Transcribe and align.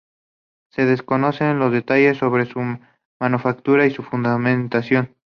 Se 0.71 0.87
desconocen 0.87 1.59
los 1.59 1.71
detalles 1.71 2.17
sobre 2.17 2.47
su 2.47 2.59
manufactura 3.19 3.85
y 3.85 3.91
su 3.91 4.01
funcionamiento. 4.01 4.79